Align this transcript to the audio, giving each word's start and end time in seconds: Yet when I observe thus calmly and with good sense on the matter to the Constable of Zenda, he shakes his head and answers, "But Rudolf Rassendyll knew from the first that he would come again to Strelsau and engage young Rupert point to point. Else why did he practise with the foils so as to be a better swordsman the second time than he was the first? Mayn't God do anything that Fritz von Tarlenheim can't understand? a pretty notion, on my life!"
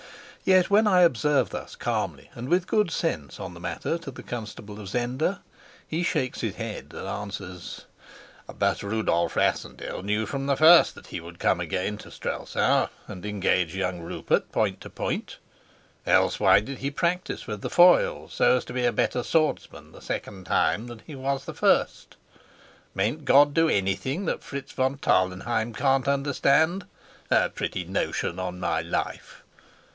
Yet 0.43 0.71
when 0.71 0.87
I 0.87 1.01
observe 1.01 1.51
thus 1.51 1.75
calmly 1.75 2.31
and 2.33 2.49
with 2.49 2.65
good 2.65 2.89
sense 2.89 3.39
on 3.39 3.53
the 3.53 3.59
matter 3.59 3.99
to 3.99 4.09
the 4.09 4.23
Constable 4.23 4.79
of 4.79 4.87
Zenda, 4.89 5.43
he 5.87 6.01
shakes 6.01 6.41
his 6.41 6.55
head 6.55 6.93
and 6.95 7.07
answers, 7.07 7.85
"But 8.47 8.81
Rudolf 8.81 9.35
Rassendyll 9.35 10.01
knew 10.01 10.25
from 10.25 10.47
the 10.47 10.55
first 10.55 10.95
that 10.95 11.07
he 11.07 11.19
would 11.21 11.37
come 11.37 11.59
again 11.59 11.99
to 11.99 12.09
Strelsau 12.09 12.87
and 13.05 13.23
engage 13.23 13.75
young 13.75 13.99
Rupert 13.99 14.51
point 14.51 14.81
to 14.81 14.89
point. 14.89 15.37
Else 16.07 16.39
why 16.39 16.59
did 16.61 16.79
he 16.79 16.89
practise 16.89 17.45
with 17.45 17.61
the 17.61 17.69
foils 17.69 18.33
so 18.33 18.57
as 18.57 18.65
to 18.65 18.73
be 18.73 18.85
a 18.85 18.91
better 18.91 19.21
swordsman 19.21 19.91
the 19.91 20.01
second 20.01 20.47
time 20.47 20.87
than 20.87 21.03
he 21.05 21.13
was 21.13 21.45
the 21.45 21.53
first? 21.53 22.15
Mayn't 22.95 23.23
God 23.25 23.53
do 23.53 23.69
anything 23.69 24.25
that 24.25 24.41
Fritz 24.41 24.71
von 24.71 24.97
Tarlenheim 24.97 25.75
can't 25.75 26.07
understand? 26.07 26.87
a 27.29 27.49
pretty 27.51 27.83
notion, 27.85 28.39
on 28.39 28.59
my 28.59 28.81
life!" 28.81 29.43